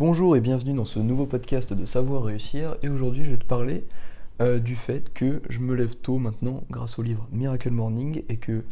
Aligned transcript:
Bonjour 0.00 0.34
et 0.34 0.40
bienvenue 0.40 0.72
dans 0.72 0.86
ce 0.86 0.98
nouveau 0.98 1.26
podcast 1.26 1.74
de 1.74 1.84
Savoir 1.84 2.22
Réussir 2.22 2.74
et 2.82 2.88
aujourd'hui 2.88 3.22
je 3.22 3.32
vais 3.32 3.36
te 3.36 3.44
parler 3.44 3.84
euh, 4.40 4.58
du 4.58 4.74
fait 4.74 5.12
que 5.12 5.42
je 5.50 5.58
me 5.58 5.74
lève 5.74 5.94
tôt 5.94 6.16
maintenant 6.16 6.64
grâce 6.70 6.98
au 6.98 7.02
livre 7.02 7.28
Miracle 7.32 7.70
Morning 7.70 8.22
et 8.30 8.38
que 8.38 8.64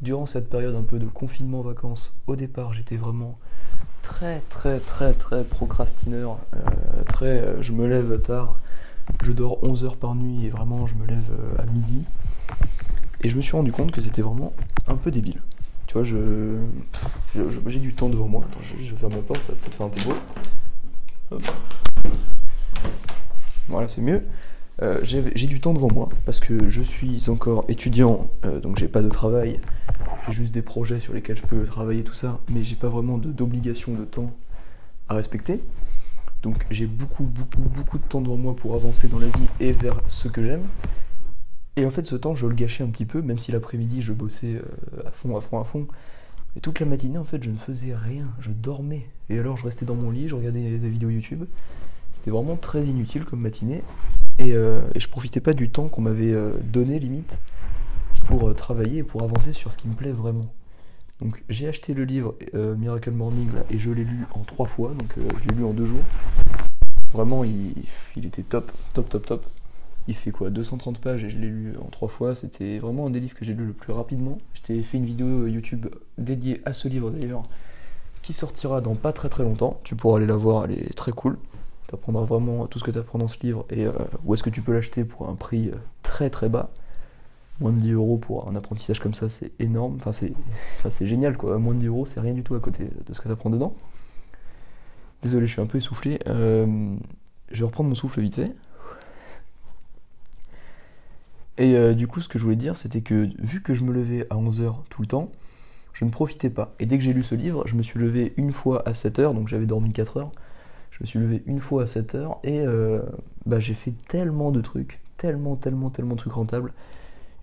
durant 0.00 0.26
cette 0.26 0.48
période 0.48 0.76
un 0.76 0.84
peu 0.84 1.00
de 1.00 1.06
confinement 1.06 1.60
vacances, 1.60 2.14
au 2.28 2.36
départ 2.36 2.72
j'étais 2.72 2.94
vraiment 2.94 3.36
très 4.02 4.42
très 4.48 4.78
très 4.78 5.12
très 5.12 5.42
procrastineur, 5.42 6.38
euh, 6.54 6.60
très 7.08 7.40
euh, 7.40 7.62
je 7.62 7.72
me 7.72 7.88
lève 7.88 8.20
tard, 8.20 8.54
je 9.24 9.32
dors 9.32 9.58
11 9.64 9.86
heures 9.86 9.96
par 9.96 10.14
nuit 10.14 10.46
et 10.46 10.50
vraiment 10.50 10.86
je 10.86 10.94
me 10.94 11.04
lève 11.04 11.32
à 11.58 11.66
midi 11.66 12.04
et 13.22 13.28
je 13.28 13.36
me 13.36 13.42
suis 13.42 13.56
rendu 13.56 13.72
compte 13.72 13.90
que 13.90 14.00
c'était 14.00 14.22
vraiment 14.22 14.52
un 14.86 14.94
peu 14.94 15.10
débile. 15.10 15.42
Tu 15.88 15.94
vois, 15.94 16.04
je, 16.04 16.58
j'ai 17.66 17.80
du 17.80 17.92
temps 17.92 18.08
devant 18.08 18.28
moi. 18.28 18.44
Je, 18.60 18.76
je 18.76 18.92
vais 18.92 18.96
fermer 18.96 19.16
ma 19.16 19.22
porte, 19.22 19.42
ça 19.42 19.52
va 19.52 19.58
peut-être 19.58 19.74
faire 19.74 19.86
un 19.86 19.90
peu 19.90 20.00
beau. 20.02 20.14
Voilà, 23.68 23.88
c'est 23.88 24.00
mieux. 24.00 24.22
Euh, 24.82 25.00
j'ai 25.02 25.46
du 25.46 25.60
temps 25.60 25.72
devant 25.72 25.90
moi 25.90 26.10
parce 26.26 26.38
que 26.38 26.68
je 26.68 26.82
suis 26.82 27.30
encore 27.30 27.64
étudiant, 27.68 28.28
euh, 28.44 28.60
donc 28.60 28.78
j'ai 28.78 28.88
pas 28.88 29.02
de 29.02 29.08
travail. 29.08 29.58
J'ai 30.26 30.32
juste 30.32 30.52
des 30.52 30.62
projets 30.62 31.00
sur 31.00 31.14
lesquels 31.14 31.36
je 31.36 31.42
peux 31.42 31.64
travailler, 31.64 32.04
tout 32.04 32.12
ça, 32.12 32.40
mais 32.50 32.62
j'ai 32.62 32.76
pas 32.76 32.88
vraiment 32.88 33.16
d'obligation 33.16 33.92
de, 33.92 34.04
temps 34.04 34.32
à 35.08 35.14
respecter. 35.14 35.62
Donc 36.42 36.66
j'ai 36.70 36.86
beaucoup, 36.86 37.24
beaucoup, 37.24 37.60
beaucoup 37.60 37.98
de 37.98 38.04
temps 38.04 38.20
devant 38.20 38.36
moi 38.36 38.54
pour 38.54 38.74
avancer 38.74 39.08
dans 39.08 39.18
la 39.18 39.26
vie 39.26 39.46
et 39.60 39.72
vers 39.72 40.00
ce 40.08 40.28
que 40.28 40.42
j'aime. 40.42 40.62
Et 41.76 41.84
en 41.84 41.90
fait, 41.90 42.06
ce 42.06 42.16
temps, 42.16 42.34
je 42.34 42.46
le 42.46 42.54
gâchais 42.54 42.84
un 42.84 42.88
petit 42.88 43.04
peu, 43.04 43.20
même 43.20 43.38
si 43.38 43.52
l'après-midi, 43.52 44.00
je 44.00 44.12
bossais 44.12 44.54
euh, 44.54 45.06
à 45.06 45.10
fond, 45.10 45.36
à 45.36 45.40
fond, 45.40 45.60
à 45.60 45.64
fond. 45.64 45.86
Et 46.56 46.60
toute 46.60 46.80
la 46.80 46.86
matinée, 46.86 47.18
en 47.18 47.24
fait, 47.24 47.42
je 47.42 47.50
ne 47.50 47.58
faisais 47.58 47.94
rien, 47.94 48.28
je 48.40 48.50
dormais. 48.50 49.06
Et 49.28 49.38
alors, 49.38 49.58
je 49.58 49.66
restais 49.66 49.84
dans 49.84 49.94
mon 49.94 50.10
lit, 50.10 50.28
je 50.28 50.34
regardais 50.34 50.78
des 50.78 50.88
vidéos 50.88 51.10
YouTube. 51.10 51.44
C'était 52.14 52.30
vraiment 52.30 52.56
très 52.56 52.84
inutile 52.84 53.26
comme 53.26 53.40
matinée. 53.40 53.84
Et, 54.38 54.54
euh, 54.54 54.80
je 54.96 55.06
profitais 55.08 55.40
pas 55.40 55.52
du 55.52 55.68
temps 55.68 55.88
qu'on 55.88 56.00
m'avait 56.00 56.32
euh, 56.32 56.52
donné, 56.62 56.98
limite, 56.98 57.40
pour 58.24 58.48
euh, 58.48 58.54
travailler 58.54 58.98
et 58.98 59.02
pour 59.02 59.22
avancer 59.22 59.52
sur 59.52 59.70
ce 59.70 59.76
qui 59.76 59.86
me 59.86 59.94
plaît 59.94 60.12
vraiment. 60.12 60.50
Donc, 61.20 61.42
j'ai 61.50 61.68
acheté 61.68 61.94
le 61.94 62.04
livre 62.04 62.34
Miracle 62.52 63.10
Morning 63.10 63.48
et 63.70 63.78
je 63.78 63.90
l'ai 63.90 64.04
lu 64.04 64.24
en 64.32 64.40
trois 64.40 64.66
fois. 64.66 64.92
Donc, 64.92 65.14
je 65.16 65.48
l'ai 65.48 65.56
lu 65.56 65.64
en 65.64 65.72
deux 65.72 65.86
jours. 65.86 66.04
Vraiment, 67.12 67.42
il, 67.42 67.72
il 68.16 68.26
était 68.26 68.42
top, 68.42 68.70
top, 68.92 69.08
top, 69.08 69.24
top. 69.24 69.44
Il 70.08 70.14
fait 70.14 70.30
quoi 70.30 70.50
230 70.50 71.00
pages 71.00 71.24
et 71.24 71.30
je 71.30 71.38
l'ai 71.38 71.48
lu 71.48 71.74
en 71.84 71.88
trois 71.88 72.08
fois. 72.08 72.34
C'était 72.34 72.78
vraiment 72.78 73.06
un 73.06 73.10
des 73.10 73.20
livres 73.20 73.34
que 73.34 73.44
j'ai 73.44 73.54
lu 73.54 73.64
le 73.64 73.72
plus 73.72 73.92
rapidement. 73.92 74.38
Je 74.54 74.62
t'ai 74.62 74.82
fait 74.82 74.98
une 74.98 75.04
vidéo 75.04 75.46
YouTube 75.46 75.86
dédiée 76.16 76.62
à 76.64 76.72
ce 76.72 76.88
livre 76.88 77.10
d'ailleurs, 77.10 77.42
qui 78.22 78.32
sortira 78.32 78.80
dans 78.80 78.94
pas 78.94 79.12
très 79.12 79.28
très 79.28 79.42
longtemps. 79.42 79.80
Tu 79.82 79.96
pourras 79.96 80.18
aller 80.18 80.26
la 80.26 80.36
voir, 80.36 80.66
elle 80.66 80.78
est 80.78 80.94
très 80.94 81.12
cool. 81.12 81.38
Tu 81.88 81.94
apprendras 81.94 82.24
vraiment 82.24 82.66
tout 82.66 82.78
ce 82.78 82.84
que 82.84 82.90
tu 82.90 82.98
apprends 82.98 83.18
dans 83.18 83.28
ce 83.28 83.38
livre 83.42 83.64
et 83.70 83.86
euh, 83.86 83.92
où 84.24 84.34
est-ce 84.34 84.42
que 84.42 84.50
tu 84.50 84.62
peux 84.62 84.72
l'acheter 84.72 85.04
pour 85.04 85.28
un 85.28 85.34
prix 85.34 85.68
euh, 85.68 85.76
très 86.02 86.30
très 86.30 86.48
bas. 86.48 86.70
Moins 87.60 87.72
de 87.72 87.78
10 87.78 87.92
euros 87.92 88.18
pour 88.18 88.48
un 88.48 88.54
apprentissage 88.54 89.00
comme 89.00 89.14
ça, 89.14 89.28
c'est 89.28 89.52
énorme. 89.60 89.96
Enfin, 89.96 90.12
c'est 90.12 90.32
enfin, 90.84 91.06
génial 91.06 91.36
quoi. 91.36 91.58
Moins 91.58 91.74
de 91.74 91.80
10 91.80 91.86
euros, 91.86 92.06
c'est 92.06 92.20
rien 92.20 92.34
du 92.34 92.42
tout 92.42 92.54
à 92.54 92.60
côté 92.60 92.84
de 93.06 93.12
ce 93.12 93.20
que 93.20 93.26
tu 93.26 93.32
apprends 93.32 93.50
dedans. 93.50 93.74
Désolé, 95.22 95.46
je 95.46 95.52
suis 95.52 95.62
un 95.62 95.66
peu 95.66 95.78
essoufflé. 95.78 96.20
Euh, 96.26 96.94
je 97.50 97.60
vais 97.60 97.66
reprendre 97.66 97.88
mon 97.88 97.94
souffle 97.94 98.20
vite 98.20 98.34
fait. 98.36 98.52
Et 101.58 101.74
euh, 101.74 101.94
du 101.94 102.06
coup, 102.06 102.20
ce 102.20 102.28
que 102.28 102.38
je 102.38 102.44
voulais 102.44 102.56
dire, 102.56 102.76
c'était 102.76 103.00
que 103.00 103.28
vu 103.38 103.62
que 103.62 103.74
je 103.74 103.82
me 103.82 103.92
levais 103.92 104.26
à 104.30 104.36
11h 104.36 104.74
tout 104.90 105.02
le 105.02 105.08
temps, 105.08 105.30
je 105.92 106.04
ne 106.04 106.10
profitais 106.10 106.50
pas. 106.50 106.74
Et 106.78 106.86
dès 106.86 106.98
que 106.98 107.04
j'ai 107.04 107.14
lu 107.14 107.22
ce 107.22 107.34
livre, 107.34 107.66
je 107.66 107.74
me 107.74 107.82
suis 107.82 107.98
levé 107.98 108.34
une 108.36 108.52
fois 108.52 108.86
à 108.86 108.92
7h, 108.92 109.34
donc 109.34 109.48
j'avais 109.48 109.66
dormi 109.66 109.92
4 109.92 110.18
heures. 110.18 110.32
Je 110.90 110.98
me 111.00 111.06
suis 111.06 111.18
levé 111.18 111.42
une 111.46 111.60
fois 111.60 111.82
à 111.82 111.84
7h 111.86 112.38
et 112.44 112.60
euh, 112.60 113.00
bah, 113.46 113.60
j'ai 113.60 113.74
fait 113.74 113.94
tellement 114.08 114.50
de 114.50 114.60
trucs, 114.60 115.00
tellement, 115.16 115.56
tellement, 115.56 115.90
tellement 115.90 116.14
de 116.14 116.20
trucs 116.20 116.34
rentables. 116.34 116.72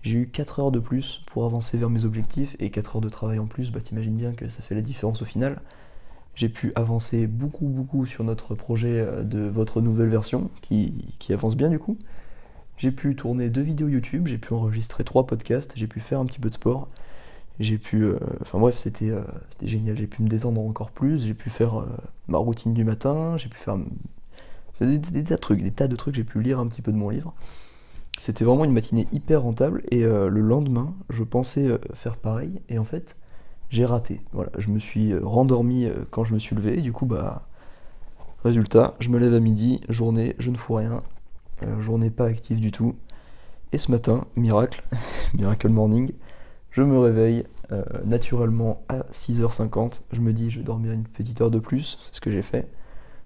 J'ai 0.02 0.18
eu 0.18 0.28
4 0.28 0.60
heures 0.60 0.70
de 0.70 0.78
plus 0.78 1.22
pour 1.26 1.44
avancer 1.44 1.78
vers 1.78 1.90
mes 1.90 2.04
objectifs 2.04 2.56
et 2.60 2.70
4 2.70 2.96
heures 2.96 3.02
de 3.02 3.08
travail 3.08 3.38
en 3.38 3.46
plus, 3.46 3.70
bah 3.70 3.80
t'imagines 3.82 4.16
bien 4.16 4.32
que 4.32 4.48
ça 4.48 4.62
fait 4.62 4.74
la 4.74 4.82
différence 4.82 5.22
au 5.22 5.24
final. 5.24 5.60
J'ai 6.34 6.48
pu 6.48 6.72
avancer 6.74 7.26
beaucoup, 7.26 7.66
beaucoup 7.66 8.06
sur 8.06 8.22
notre 8.22 8.54
projet 8.54 9.00
euh, 9.00 9.22
de 9.22 9.40
votre 9.40 9.80
nouvelle 9.80 10.08
version 10.08 10.50
qui, 10.62 11.14
qui 11.18 11.32
avance 11.32 11.56
bien 11.56 11.70
du 11.70 11.78
coup. 11.78 11.96
J'ai 12.76 12.90
pu 12.90 13.14
tourner 13.14 13.50
deux 13.50 13.62
vidéos 13.62 13.88
YouTube, 13.88 14.26
j'ai 14.26 14.38
pu 14.38 14.52
enregistrer 14.52 15.04
trois 15.04 15.26
podcasts, 15.26 15.72
j'ai 15.76 15.86
pu 15.86 16.00
faire 16.00 16.20
un 16.20 16.26
petit 16.26 16.40
peu 16.40 16.48
de 16.48 16.54
sport. 16.54 16.88
J'ai 17.60 17.78
pu. 17.78 18.02
Euh, 18.02 18.18
enfin 18.40 18.58
bref, 18.58 18.76
c'était 18.76 19.10
euh, 19.10 19.22
génial. 19.62 19.96
J'ai 19.96 20.08
pu 20.08 20.22
me 20.22 20.28
détendre 20.28 20.60
encore 20.60 20.90
plus, 20.90 21.24
j'ai 21.24 21.34
pu 21.34 21.50
faire 21.50 21.80
euh, 21.80 21.86
ma 22.26 22.38
routine 22.38 22.74
du 22.74 22.84
matin, 22.84 23.36
j'ai 23.36 23.48
pu 23.48 23.58
faire 23.58 23.78
des, 24.80 25.00
tas 25.00 25.36
de 25.36 25.40
trucs, 25.40 25.62
des 25.62 25.70
tas 25.70 25.86
de 25.86 25.94
trucs, 25.94 26.16
j'ai 26.16 26.24
pu 26.24 26.42
lire 26.42 26.58
un 26.58 26.66
petit 26.66 26.82
peu 26.82 26.90
de 26.90 26.96
mon 26.96 27.10
livre. 27.10 27.32
C'était 28.18 28.44
vraiment 28.44 28.64
une 28.64 28.72
matinée 28.72 29.06
hyper 29.12 29.42
rentable 29.42 29.82
et 29.90 30.02
le 30.02 30.40
lendemain, 30.40 30.94
je 31.10 31.24
pensais 31.24 31.68
faire 31.94 32.16
pareil 32.16 32.60
et 32.68 32.78
en 32.78 32.84
fait, 32.84 33.16
j'ai 33.70 33.84
raté. 33.84 34.20
Voilà, 34.32 34.52
je 34.56 34.70
me 34.70 34.78
suis 34.78 35.16
rendormi 35.18 35.88
quand 36.10 36.22
je 36.22 36.32
me 36.32 36.38
suis 36.38 36.54
levé 36.54 36.78
et 36.78 36.82
du 36.82 36.92
coup, 36.92 37.06
bah. 37.06 37.46
Résultat, 38.44 38.94
je 39.00 39.08
me 39.08 39.18
lève 39.18 39.32
à 39.32 39.40
midi, 39.40 39.80
journée, 39.88 40.36
je 40.38 40.50
ne 40.50 40.56
fous 40.58 40.74
rien, 40.74 41.02
euh, 41.62 41.80
journée 41.80 42.10
pas 42.10 42.26
active 42.26 42.60
du 42.60 42.72
tout. 42.72 42.94
Et 43.72 43.78
ce 43.78 43.90
matin, 43.90 44.26
miracle, 44.36 44.84
miracle 45.34 45.68
morning, 45.68 46.12
je 46.70 46.82
me 46.82 46.98
réveille 46.98 47.44
euh, 47.72 47.84
naturellement 48.04 48.82
à 48.88 49.00
6h50. 49.12 50.02
Je 50.12 50.20
me 50.20 50.32
dis, 50.32 50.50
je 50.50 50.58
vais 50.58 50.64
dormir 50.64 50.92
une 50.92 51.04
petite 51.04 51.40
heure 51.40 51.50
de 51.50 51.58
plus, 51.58 51.98
c'est 52.04 52.16
ce 52.16 52.20
que 52.20 52.30
j'ai 52.30 52.42
fait. 52.42 52.68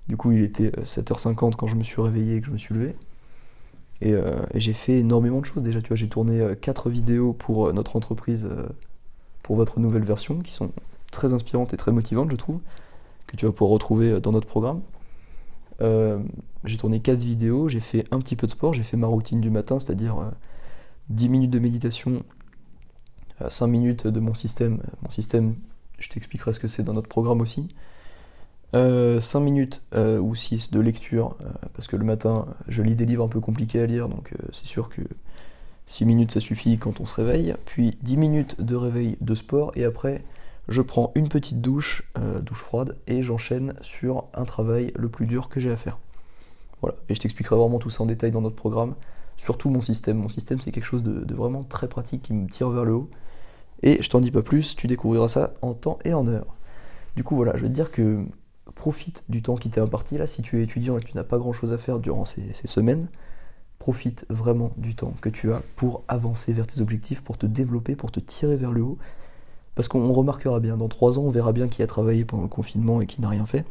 Du 0.09 0.17
coup, 0.17 0.33
il 0.33 0.43
était 0.43 0.71
7h50 0.71 1.49
euh, 1.49 1.50
quand 1.56 1.67
je 1.67 1.75
me 1.75 1.83
suis 1.83 2.00
réveillé 2.00 2.37
et 2.37 2.41
que 2.41 2.47
je 2.47 2.53
me 2.53 2.59
suis 2.59 2.75
levé. 2.75 2.97
Et, 4.00 4.15
j'ai 4.55 4.75
fait 4.75 5.00
énormément 5.00 5.41
de 5.41 5.44
choses 5.44 5.65
déjà. 5.65 5.83
Tu 5.83 5.88
vois, 5.88 5.97
j'ai 5.97 6.09
tourné 6.09 6.55
4 6.61 6.88
vidéos 6.88 7.33
pour 7.33 7.72
notre 7.72 7.97
entreprise, 7.97 8.49
pour 9.43 9.56
votre 9.56 9.81
nouvelle 9.81 10.05
version, 10.05 10.38
qui 10.38 10.53
sont 10.53 10.71
très 11.11 11.34
inspirantes 11.34 11.75
et 11.75 11.77
très 11.77 11.91
motivantes, 11.91 12.31
je 12.31 12.37
trouve, 12.37 12.61
que 13.27 13.34
tu 13.34 13.44
vas 13.44 13.50
pouvoir 13.50 13.72
retrouver 13.72 14.21
dans 14.21 14.31
notre 14.31 14.47
programme. 14.47 14.83
Euh, 15.81 16.19
j'ai 16.65 16.77
tourné 16.77 17.00
4 17.00 17.19
vidéos, 17.19 17.69
j'ai 17.69 17.81
fait 17.81 18.05
un 18.11 18.19
petit 18.21 18.37
peu 18.37 18.47
de 18.47 18.53
sport, 18.53 18.72
j'ai 18.72 18.83
fait 18.83 18.97
ma 18.97 19.06
routine 19.06 19.41
du 19.41 19.50
matin, 19.50 19.78
c'est-à-dire 19.78 20.33
10 21.11 21.27
euh, 21.27 21.28
minutes 21.28 21.50
de 21.50 21.59
méditation, 21.59 22.22
5 23.49 23.65
euh, 23.65 23.69
minutes 23.69 24.06
de 24.06 24.21
mon 24.21 24.34
système. 24.34 24.83
Mon 25.03 25.11
système, 25.11 25.55
je 25.99 26.09
t'expliquerai 26.09 26.53
ce 26.53 26.61
que 26.61 26.69
c'est 26.69 26.83
dans 26.83 26.94
notre 26.94 27.09
programme 27.09 27.41
aussi. 27.41 27.69
5 28.72 29.41
minutes 29.41 29.83
ou 29.94 30.34
6 30.34 30.71
de 30.71 30.81
lecture, 30.81 31.37
parce 31.75 31.88
que 31.88 31.97
le 31.97 32.05
matin, 32.05 32.47
je 32.69 32.83
lis 32.83 32.94
des 32.94 33.06
livres 33.06 33.25
un 33.25 33.28
peu 33.28 33.41
compliqués 33.41 33.81
à 33.81 33.87
lire, 33.87 34.11
donc 34.11 34.34
c'est 34.53 34.67
sûr 34.67 34.91
que 34.91 35.00
6 35.87 36.05
minutes 36.05 36.33
ça 36.33 36.41
suffit 36.41 36.77
quand 36.77 37.00
on 37.00 37.06
se 37.06 37.15
réveille. 37.15 37.55
Puis 37.65 37.97
10 38.03 38.19
minutes 38.19 38.61
de 38.61 38.77
réveil 38.77 39.17
de 39.22 39.34
sport, 39.34 39.72
et 39.75 39.84
après 39.84 40.22
je 40.69 40.83
prends 40.83 41.12
une 41.15 41.29
petite 41.29 41.61
douche, 41.61 42.03
euh, 42.19 42.41
douche 42.41 42.61
froide, 42.61 42.97
et 43.06 43.23
j'enchaîne 43.23 43.75
sur 43.81 44.27
un 44.34 44.45
travail 44.45 44.93
le 44.97 45.09
plus 45.09 45.27
dur 45.27 45.49
que 45.49 45.61
j'ai 45.61 45.71
à 45.71 45.77
faire. 45.77 45.99
Voilà, 46.83 46.97
et 47.09 47.15
je 47.15 47.21
t'expliquerai 47.21 47.56
vraiment 47.56 47.79
tout 47.79 47.91
ça 47.91 48.03
en 48.03 48.06
détail 48.06 48.31
dans 48.31 48.43
notre 48.43 48.56
programme, 48.56 48.95
surtout 49.37 49.71
mon 49.71 49.81
système. 49.81 50.19
Mon 50.19 50.29
système, 50.29 50.61
c'est 50.61 50.71
quelque 50.71 50.84
chose 50.84 51.03
de, 51.03 51.34
vraiment 51.34 51.65
très 51.65 51.89
pratique 51.89 52.23
qui 52.23 52.34
me 52.34 52.49
tire 52.49 52.69
vers 52.69 52.84
le 52.84 52.93
haut. 52.93 53.11
Et 53.83 54.03
je 54.03 54.11
t'en 54.11 54.21
dis 54.21 54.31
pas 54.31 54.43
plus, 54.43 54.77
tu 54.77 54.87
découvriras 54.87 55.29
ça 55.29 55.55
en 55.62 55.73
temps 55.73 55.99
et 56.05 56.12
en 56.12 56.27
heure. 56.27 56.55
Du 57.17 57.25
coup, 57.25 57.35
voilà, 57.35 57.56
je 57.56 57.62
vais 57.62 57.69
te 57.69 57.75
dire 57.75 57.91
que 57.91 58.25
profite 58.75 59.25
du 59.29 59.43
temps 59.43 59.56
qui 59.56 59.71
t'est 59.71 59.81
imparti 59.81 60.19
là, 60.19 60.27
si 60.27 60.43
tu 60.43 60.61
es 60.61 60.62
étudiant 60.62 60.99
et 60.99 61.00
que 61.00 61.09
tu 61.09 61.17
n'as 61.17 61.25
pas 61.25 61.39
grand 61.39 61.53
chose 61.53 61.73
à 61.73 61.79
faire 61.79 61.99
durant 61.99 62.25
ces 62.25 62.53
semaines. 62.65 63.09
Profite 63.79 64.27
vraiment 64.29 64.73
du 64.77 64.95
temps 64.95 65.15
que 65.21 65.29
tu 65.29 65.53
as 65.53 65.62
pour 65.77 66.03
avancer 66.09 66.53
vers 66.53 66.67
tes 66.67 66.81
objectifs, 66.81 67.23
pour 67.23 67.39
te 67.39 67.47
développer, 67.47 67.97
pour 67.97 68.11
te 68.11 68.21
tirer 68.21 68.56
vers 68.56 68.73
le 68.73 68.83
haut 68.83 68.99
parce 69.78 69.87
qu'on 69.87 70.12
remarquera 70.12 70.59
bien, 70.59 70.77
dans 70.77 70.89
trois 70.89 71.21
ans, 71.21 71.22
on 71.22 71.31
verra 71.31 71.53
bien 71.53 71.69
qui 71.69 71.84
a 71.84 71.87
travaillé 71.87 72.25
pendant 72.25 72.43
le 72.43 72.49
confinement 72.49 73.00
et 73.00 73.06
qui 73.06 73.21
n'a 73.21 73.28
rien 73.28 73.47
fait. 73.47 73.65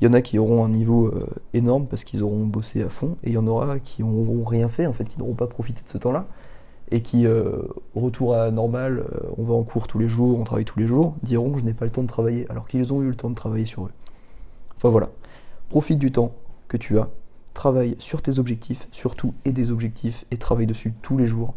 Il 0.00 0.04
y 0.04 0.08
en 0.08 0.12
a 0.12 0.20
qui 0.20 0.40
auront 0.40 0.64
un 0.64 0.68
niveau 0.68 1.06
euh, 1.06 1.24
énorme 1.54 1.86
parce 1.86 2.02
qu'ils 2.02 2.24
auront 2.24 2.44
bossé 2.46 2.82
à 2.82 2.88
fond, 2.88 3.16
et 3.22 3.28
il 3.28 3.34
y 3.34 3.38
en 3.38 3.46
aura 3.46 3.78
qui 3.78 4.02
n'auront 4.02 4.42
rien 4.42 4.68
fait, 4.68 4.88
en 4.88 4.92
fait, 4.92 5.04
qui 5.04 5.20
n'auront 5.20 5.36
pas 5.36 5.46
profité 5.46 5.80
de 5.84 5.88
ce 5.88 5.98
temps-là, 5.98 6.26
et 6.90 7.00
qui, 7.00 7.28
euh, 7.28 7.62
retour 7.94 8.34
à 8.34 8.50
normal, 8.50 9.04
euh, 9.08 9.20
on 9.38 9.44
va 9.44 9.54
en 9.54 9.62
cours 9.62 9.86
tous 9.86 10.00
les 10.00 10.08
jours, 10.08 10.36
on 10.36 10.42
travaille 10.42 10.64
tous 10.64 10.80
les 10.80 10.88
jours, 10.88 11.14
diront 11.22 11.52
que 11.52 11.60
je 11.60 11.64
n'ai 11.64 11.74
pas 11.74 11.84
le 11.84 11.92
temps 11.92 12.02
de 12.02 12.08
travailler, 12.08 12.46
alors 12.50 12.66
qu'ils 12.66 12.92
ont 12.92 13.00
eu 13.00 13.08
le 13.08 13.14
temps 13.14 13.30
de 13.30 13.36
travailler 13.36 13.66
sur 13.66 13.84
eux. 13.84 13.92
Enfin 14.76 14.88
voilà, 14.88 15.10
profite 15.68 16.00
du 16.00 16.10
temps 16.10 16.32
que 16.66 16.76
tu 16.76 16.98
as, 16.98 17.08
travaille 17.54 17.94
sur 18.00 18.20
tes 18.20 18.40
objectifs, 18.40 18.88
surtout, 18.90 19.32
et 19.44 19.52
des 19.52 19.70
objectifs, 19.70 20.24
et 20.32 20.38
travaille 20.38 20.66
dessus 20.66 20.92
tous 21.02 21.16
les 21.16 21.26
jours, 21.26 21.54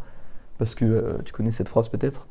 parce 0.58 0.76
que 0.76 1.18
tu 1.24 1.32
connais 1.32 1.50
cette 1.50 1.68
phrase 1.68 1.88
peut-être, 1.88 2.28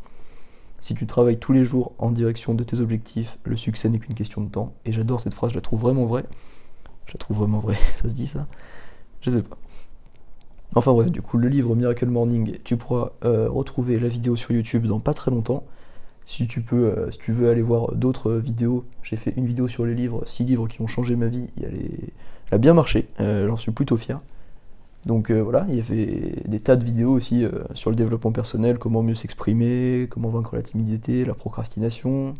si 0.79 0.95
tu 0.95 1.05
travailles 1.05 1.37
tous 1.37 1.53
les 1.53 1.63
jours 1.63 1.93
en 1.97 2.11
direction 2.11 2.53
de 2.53 2.63
tes 2.63 2.79
objectifs, 2.79 3.37
le 3.43 3.55
succès 3.55 3.89
n'est 3.89 3.99
qu'une 3.99 4.15
question 4.15 4.41
de 4.41 4.49
temps. 4.49 4.73
Et 4.85 4.91
j'adore 4.91 5.19
cette 5.19 5.33
phrase, 5.33 5.51
je 5.51 5.55
la 5.55 5.61
trouve 5.61 5.81
vraiment 5.81 6.05
vraie. 6.05 6.25
Je 7.05 7.13
la 7.13 7.17
trouve 7.17 7.37
vraiment 7.37 7.59
vraie, 7.59 7.77
ça 7.95 8.09
se 8.09 8.13
dit 8.13 8.27
ça? 8.27 8.47
Je 9.21 9.31
sais 9.31 9.41
pas. 9.41 9.57
Enfin 10.75 10.93
bref, 10.93 11.09
du 11.09 11.21
coup, 11.21 11.37
le 11.37 11.47
livre 11.47 11.75
Miracle 11.75 12.05
Morning, 12.05 12.59
tu 12.63 12.77
pourras 12.77 13.11
euh, 13.25 13.49
retrouver 13.49 13.99
la 13.99 14.07
vidéo 14.07 14.35
sur 14.35 14.51
YouTube 14.51 14.85
dans 14.85 14.99
pas 14.99 15.13
très 15.13 15.31
longtemps. 15.31 15.63
Si 16.25 16.45
tu 16.45 16.61
peux, 16.61 17.07
si 17.11 17.17
tu 17.17 17.31
veux 17.31 17.49
aller 17.49 17.63
voir 17.63 17.95
d'autres 17.95 18.33
vidéos, 18.33 18.85
j'ai 19.01 19.15
fait 19.15 19.33
une 19.35 19.47
vidéo 19.47 19.67
sur 19.67 19.83
les 19.83 19.95
livres, 19.95 20.21
6 20.25 20.43
livres 20.43 20.67
qui 20.67 20.79
ont 20.79 20.85
changé 20.85 21.15
ma 21.15 21.25
vie, 21.25 21.47
elle, 21.57 21.73
elle 21.73 22.55
a 22.55 22.57
bien 22.59 22.75
marché, 22.75 23.07
j'en 23.17 23.57
suis 23.57 23.71
plutôt 23.71 23.97
fier. 23.97 24.19
Donc 25.05 25.31
voilà, 25.31 25.65
il 25.69 25.75
y 25.75 25.79
avait 25.79 26.43
des 26.45 26.59
tas 26.59 26.75
de 26.75 26.83
vidéos 26.83 27.11
aussi 27.11 27.45
sur 27.73 27.89
le 27.89 27.95
développement 27.95 28.31
personnel, 28.31 28.77
comment 28.77 29.01
mieux 29.01 29.15
s'exprimer, 29.15 30.07
comment 30.09 30.29
vaincre 30.29 30.55
la 30.55 30.61
timidité, 30.61 31.23
la 31.23 31.33
procrastination, 31.33 32.33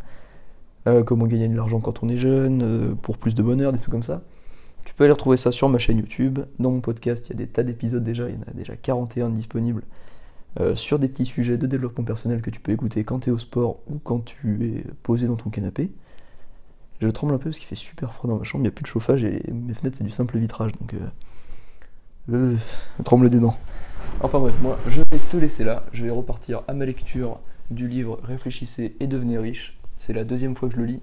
comment 1.06 1.26
gagner 1.26 1.48
de 1.48 1.56
l'argent 1.56 1.80
quand 1.80 2.04
on 2.04 2.10
est 2.10 2.18
jeune, 2.18 2.98
pour 3.02 3.18
plus 3.18 3.34
de 3.34 3.42
bonheur, 3.42 3.72
des 3.72 3.80
trucs 3.80 3.94
comme 3.94 4.04
ça. 4.04 4.22
Tu 4.90 4.96
peux 4.96 5.04
aller 5.04 5.14
retrouver 5.14 5.38
ça 5.38 5.52
sur 5.52 5.70
ma 5.70 5.78
chaîne 5.78 6.00
YouTube. 6.00 6.40
Dans 6.58 6.72
mon 6.72 6.82
podcast, 6.82 7.28
il 7.28 7.30
y 7.30 7.34
a 7.34 7.38
des 7.38 7.48
tas 7.48 7.62
d'épisodes 7.62 8.04
déjà, 8.04 8.28
il 8.28 8.36
y 8.36 8.38
en 8.40 8.42
a 8.42 8.54
déjà 8.54 8.76
41 8.76 9.30
disponibles 9.30 9.84
euh, 10.60 10.76
sur 10.76 10.98
des 10.98 11.08
petits 11.08 11.26
sujets 11.26 11.58
de 11.58 11.68
développement 11.68 12.04
personnel 12.04 12.42
que 12.42 12.50
tu 12.50 12.60
peux 12.60 12.72
écouter 12.72 13.04
quand 13.04 13.20
tu 13.20 13.30
es 13.30 13.32
au 13.32 13.38
sport 13.38 13.78
ou 13.88 14.00
quand 14.04 14.26
tu 14.26 14.66
es 14.66 14.84
posé 15.04 15.28
dans 15.28 15.36
ton 15.36 15.52
canapé. 15.52 15.92
Je 17.02 17.08
tremble 17.08 17.36
un 17.36 17.38
peu 17.38 17.52
parce 17.52 17.60
qu'il 17.60 17.68
fait 17.68 17.76
super 17.76 18.14
froid 18.14 18.30
dans 18.30 18.38
ma 18.38 18.44
chambre, 18.44 18.64
il 18.64 18.68
n'y 18.68 18.70
a 18.70 18.72
plus 18.72 18.82
de 18.82 18.88
chauffage 18.88 19.24
et 19.24 19.44
mes 19.54 19.76
fenêtres 19.76 19.98
c'est 20.00 20.04
du 20.04 20.10
simple 20.10 20.40
vitrage 20.40 20.72
donc 20.72 20.96
euh, 22.34 22.56
tremble 23.04 23.30
des 23.30 23.40
dents. 23.40 23.58
Enfin 24.22 24.40
bref, 24.40 24.56
moi 24.62 24.78
je 24.88 25.00
vais 25.00 25.18
te 25.30 25.38
laisser 25.38 25.64
là, 25.64 25.86
je 25.94 26.04
vais 26.04 26.10
repartir 26.10 26.62
à 26.68 26.74
ma 26.74 26.86
lecture 26.86 27.40
du 27.72 27.88
livre 27.88 28.20
Réfléchissez 28.24 28.96
et 29.00 29.08
devenez 29.08 29.38
riche. 29.38 29.78
C'est 29.96 30.14
la 30.14 30.24
deuxième 30.24 30.56
fois 30.56 30.70
que 30.70 30.76
je 30.76 30.80
le 30.80 30.86
lis. 30.86 31.02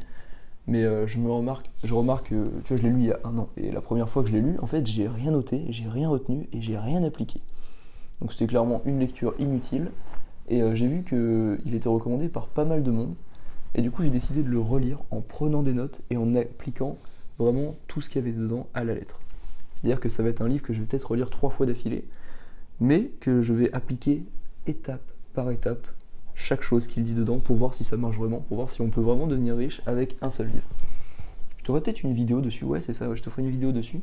Mais 0.67 0.82
euh, 0.82 1.06
je 1.06 1.19
me 1.19 1.31
remarque 1.31 2.28
que 2.28 2.50
tu 2.64 2.69
vois, 2.69 2.76
je 2.76 2.82
l'ai 2.82 2.90
lu 2.90 3.00
il 3.00 3.06
y 3.06 3.12
a 3.12 3.20
un 3.25 3.38
an. 3.38 3.49
Et 3.56 3.70
la 3.70 3.81
première 3.81 4.08
fois 4.08 4.23
que 4.23 4.28
je 4.28 4.34
l'ai 4.34 4.40
lu, 4.40 4.56
en 4.61 4.67
fait, 4.67 4.87
j'ai 4.87 5.06
rien 5.06 5.31
noté, 5.31 5.64
j'ai 5.69 5.88
rien 5.88 6.08
retenu 6.08 6.49
et 6.52 6.61
j'ai 6.61 6.76
rien 6.76 7.05
appliqué. 7.05 7.40
Donc 8.20 8.32
c'était 8.32 8.46
clairement 8.46 8.82
une 8.84 8.99
lecture 8.99 9.34
inutile. 9.38 9.90
Et 10.49 10.62
euh, 10.62 10.75
j'ai 10.75 10.88
vu 10.88 11.05
qu'il 11.05 11.75
était 11.75 11.88
recommandé 11.88 12.29
par 12.29 12.49
pas 12.49 12.64
mal 12.64 12.82
de 12.82 12.90
monde. 12.90 13.14
Et 13.75 13.82
du 13.82 13.90
coup, 13.90 14.02
j'ai 14.02 14.11
décidé 14.11 14.43
de 14.43 14.49
le 14.49 14.61
relire 14.61 14.99
en 15.11 15.20
prenant 15.20 15.62
des 15.62 15.72
notes 15.72 16.00
et 16.11 16.17
en 16.17 16.34
appliquant 16.34 16.96
vraiment 17.38 17.76
tout 17.87 18.00
ce 18.00 18.08
qu'il 18.08 18.25
y 18.25 18.25
avait 18.26 18.37
dedans 18.37 18.67
à 18.75 18.82
la 18.82 18.94
lettre. 18.94 19.20
C'est-à-dire 19.76 20.00
que 20.00 20.08
ça 20.08 20.23
va 20.23 20.31
être 20.31 20.40
un 20.40 20.49
livre 20.49 20.62
que 20.62 20.73
je 20.73 20.81
vais 20.81 20.87
peut-être 20.87 21.11
relire 21.11 21.31
trois 21.31 21.50
fois 21.50 21.67
d'affilée, 21.67 22.05
mais 22.81 23.11
que 23.20 23.43
je 23.43 23.52
vais 23.52 23.73
appliquer 23.73 24.25
étape 24.67 25.02
par 25.34 25.50
étape 25.50 25.87
chaque 26.34 26.62
chose 26.62 26.87
qu'il 26.87 27.05
dit 27.05 27.14
dedans 27.14 27.38
pour 27.38 27.56
voir 27.56 27.75
si 27.75 27.84
ça 27.84 27.96
marche 27.96 28.17
vraiment, 28.17 28.40
pour 28.40 28.56
voir 28.56 28.70
si 28.70 28.81
on 28.81 28.90
peut 28.90 29.00
vraiment 29.00 29.26
devenir 29.26 29.56
riche 29.56 29.81
avec 29.87 30.17
un 30.20 30.31
seul 30.31 30.49
livre. 30.49 30.69
Je 31.58 31.62
te 31.62 31.67
ferai 31.67 31.81
peut-être 31.81 32.02
une 32.02 32.12
vidéo 32.12 32.40
dessus, 32.40 32.64
ouais 32.64 32.81
c'est 32.81 32.93
ça, 32.93 33.14
je 33.14 33.23
te 33.23 33.31
ferai 33.31 33.43
une 33.43 33.50
vidéo 33.50 33.73
dessus, 33.73 34.00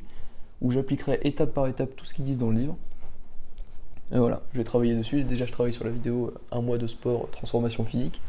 où 0.62 0.72
j'appliquerai 0.72 1.20
étape 1.24 1.54
par 1.54 1.68
étape 1.68 1.96
tout 1.96 2.06
ce 2.06 2.14
qu'ils 2.14 2.26
disent 2.26 2.38
dans 2.38 2.50
le 2.50 2.60
livre. 2.60 2.78
Et 4.12 4.18
voilà, 4.18 4.44
je 4.54 4.60
vais 4.60 4.64
travailler 4.64 4.96
dessus. 4.96 5.24
Déjà, 5.24 5.46
je 5.46 5.52
travaille 5.52 5.74
sur 5.74 5.86
la 5.86 5.92
vidéo 5.92 6.28
euh, 6.28 6.58
un 6.58 6.62
mois 6.62 6.78
de 6.78 6.86
sport, 6.86 7.30
transformation 7.32 7.84
physique. 7.84 8.22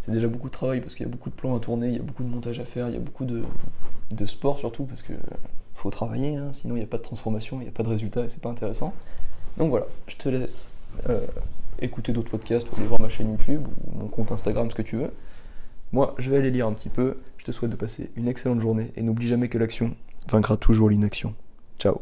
C'est 0.00 0.12
déjà 0.12 0.26
beaucoup 0.26 0.48
de 0.48 0.52
travail 0.52 0.80
parce 0.80 0.94
qu'il 0.94 1.04
y 1.04 1.08
a 1.08 1.12
beaucoup 1.12 1.28
de 1.28 1.34
plans 1.34 1.54
à 1.54 1.60
tourner, 1.60 1.88
il 1.88 1.96
y 1.96 1.98
a 1.98 2.02
beaucoup 2.02 2.22
de 2.22 2.28
montage 2.28 2.58
à 2.58 2.64
faire, 2.64 2.88
il 2.88 2.94
y 2.94 2.96
a 2.96 3.00
beaucoup 3.00 3.26
de, 3.26 3.44
sport 4.24 4.58
surtout 4.58 4.84
parce 4.84 5.02
que 5.02 5.12
faut 5.80 5.90
travailler, 5.90 6.36
hein, 6.36 6.52
sinon 6.54 6.76
il 6.76 6.78
n'y 6.78 6.84
a 6.84 6.88
pas 6.88 6.98
de 6.98 7.02
transformation, 7.02 7.58
il 7.60 7.64
n'y 7.64 7.68
a 7.68 7.72
pas 7.72 7.82
de 7.82 7.88
résultat 7.88 8.24
et 8.24 8.28
c'est 8.28 8.40
pas 8.40 8.50
intéressant. 8.50 8.92
Donc 9.56 9.70
voilà, 9.70 9.86
je 10.06 10.16
te 10.16 10.28
laisse 10.28 10.66
euh, 11.08 11.26
écouter 11.80 12.12
d'autres 12.12 12.30
podcasts 12.30 12.70
ou 12.70 12.76
aller 12.76 12.86
voir 12.86 13.00
ma 13.00 13.08
chaîne 13.08 13.30
YouTube 13.30 13.66
ou 13.66 13.98
mon 13.98 14.08
compte 14.08 14.32
Instagram, 14.32 14.70
ce 14.70 14.74
que 14.74 14.82
tu 14.82 14.96
veux. 14.96 15.10
Moi, 15.92 16.14
je 16.18 16.30
vais 16.30 16.36
aller 16.36 16.50
lire 16.50 16.66
un 16.66 16.72
petit 16.72 16.88
peu. 16.88 17.18
Je 17.38 17.44
te 17.44 17.52
souhaite 17.52 17.70
de 17.70 17.76
passer 17.76 18.10
une 18.16 18.28
excellente 18.28 18.60
journée 18.60 18.92
et 18.96 19.02
n'oublie 19.02 19.26
jamais 19.26 19.48
que 19.48 19.58
l'action 19.58 19.96
vaincra 20.28 20.56
toujours 20.56 20.90
l'inaction. 20.90 21.34
Ciao 21.78 22.00